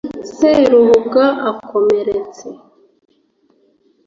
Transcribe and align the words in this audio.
seruhuga 0.35 1.25
akomeretse 1.49 2.47